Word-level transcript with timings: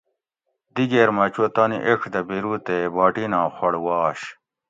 دیگیر 0.75 1.09
مہ 1.15 1.25
چو 1.33 1.43
تانی 1.55 1.77
ایڄ 1.85 2.01
دہ 2.13 2.21
بیرو 2.27 2.53
تے 2.65 2.75
باٹیناں 2.95 3.47
خوڑ 3.55 3.73
واش 3.85 4.19